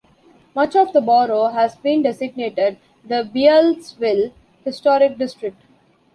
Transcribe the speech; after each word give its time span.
Much 0.55 0.75
of 0.75 0.93
the 0.93 0.99
borough 0.99 1.49
has 1.49 1.75
been 1.75 2.01
designated 2.01 2.77
the 3.05 3.17
Beallsville 3.31 4.31
Historic 4.65 5.15
District. 5.19 5.61